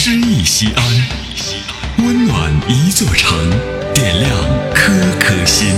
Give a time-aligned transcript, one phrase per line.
[0.00, 3.36] 诗意西安，温暖一座城，
[3.92, 4.30] 点亮
[4.72, 5.74] 颗颗心。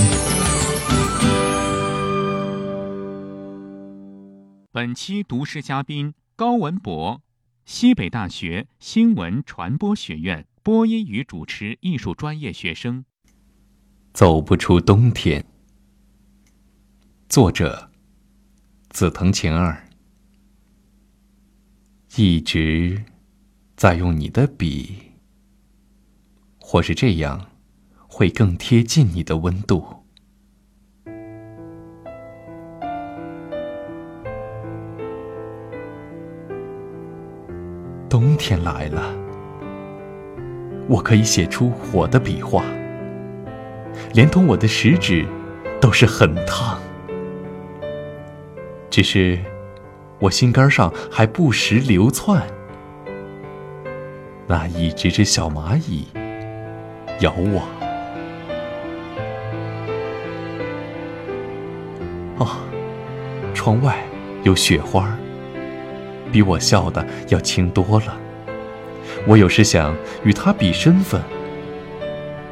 [4.70, 7.22] 本期读诗嘉宾高文博，
[7.64, 13.06] 西北大学新闻传播学院播音与主持艺术专业学生。
[14.12, 15.42] 走不出冬天。
[17.26, 17.90] 作者：
[18.90, 19.88] 紫藤晴儿。
[22.16, 23.02] 一直
[23.80, 24.94] 再用你的笔，
[26.60, 27.46] 或是这样，
[28.06, 29.82] 会更贴近你的温度。
[38.10, 39.16] 冬天来了，
[40.86, 42.62] 我可以写出火的笔画，
[44.12, 45.26] 连同我的食指
[45.80, 46.78] 都是很烫，
[48.90, 49.38] 只是。
[50.18, 52.46] 我心肝上还不时流窜，
[54.50, 56.08] 那一只只小蚂蚁
[57.20, 57.62] 咬我。
[62.38, 62.58] 哦，
[63.54, 63.96] 窗外
[64.42, 65.16] 有雪花，
[66.32, 68.16] 比我笑的要轻多了。
[69.24, 69.94] 我有时想
[70.24, 71.22] 与它比身份，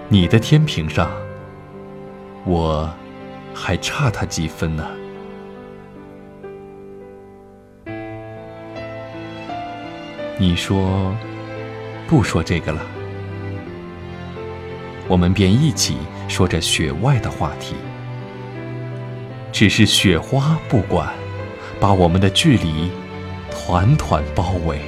[0.09, 1.11] 你的天平上，
[2.45, 2.89] 我
[3.53, 4.87] 还差他几分呢。
[10.39, 11.13] 你说，
[12.09, 12.81] 不说这个了，
[15.07, 17.75] 我们便一起说着雪外的话题。
[19.53, 21.13] 只是雪花不管，
[21.79, 22.91] 把我们的距离
[23.51, 24.81] 团团包围。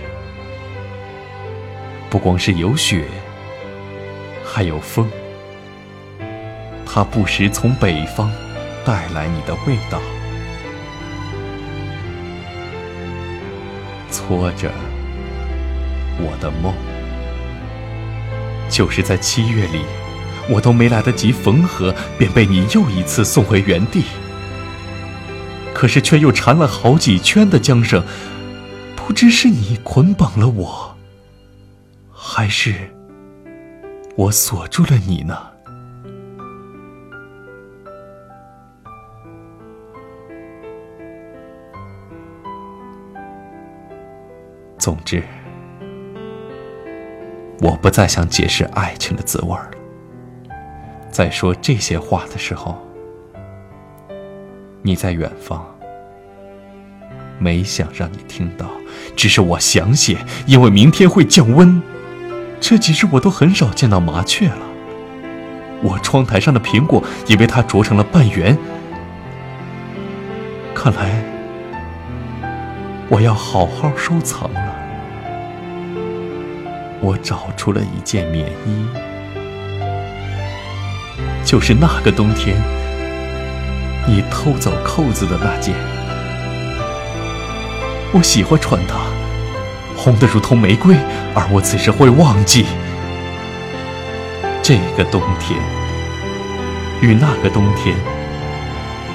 [2.08, 3.04] 不光是有雪，
[4.42, 5.06] 还有风，
[6.86, 8.32] 它不时从北方
[8.82, 10.00] 带来你的味道，
[14.10, 14.70] 搓着。
[16.22, 16.74] 我的梦，
[18.70, 19.82] 就是在七月里，
[20.48, 24.04] 我都没来得及缝合，便被你又一次送回原地。
[25.74, 28.04] 可是却又缠了好几圈的缰绳，
[28.94, 30.96] 不知是你捆绑了我，
[32.12, 32.74] 还是
[34.16, 35.36] 我锁住了你呢？
[44.78, 45.22] 总之。
[47.60, 49.70] 我不再想解释爱情的滋味了。
[51.10, 52.78] 在说这些话的时候，
[54.80, 55.62] 你在远方，
[57.38, 58.66] 没想让你听到，
[59.14, 61.82] 只是我想写，因为明天会降温。
[62.60, 64.66] 这几日我都很少见到麻雀了。
[65.82, 68.56] 我窗台上的苹果也被它啄成了半圆。
[70.74, 71.22] 看来
[73.08, 74.79] 我要好好收藏了。
[77.02, 78.86] 我找出了一件棉衣，
[81.44, 82.60] 就是那个冬天
[84.06, 85.74] 你偷走扣子的那件。
[88.12, 88.98] 我喜欢穿它，
[89.96, 90.94] 红得如同玫瑰，
[91.34, 92.66] 而我此时会忘记
[94.62, 95.58] 这个冬天
[97.00, 97.96] 与那个冬天，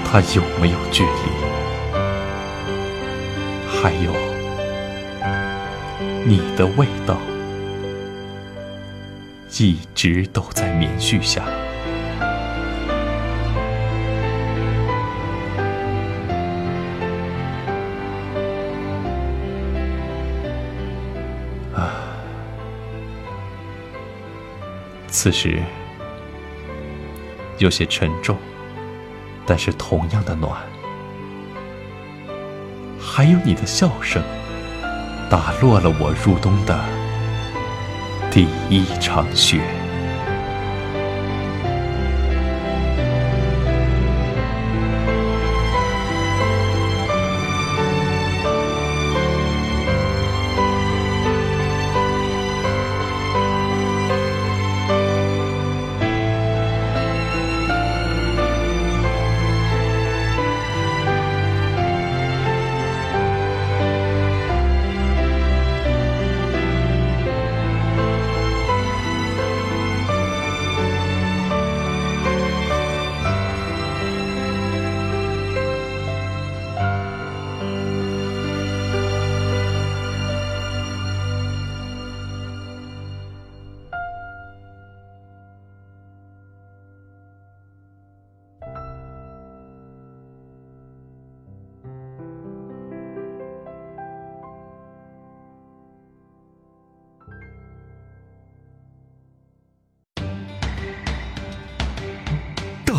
[0.03, 1.09] 它有没有距离？
[3.67, 4.12] 还有
[6.25, 7.16] 你的味道。
[9.57, 11.41] 一直都在棉絮下。
[21.73, 21.93] 啊，
[25.07, 25.61] 此时
[27.57, 28.37] 有些沉重，
[29.45, 30.51] 但是同样的暖。
[32.99, 34.22] 还有你的笑声，
[35.29, 37.04] 打落了我入冬的。
[38.35, 39.84] 第一场雪。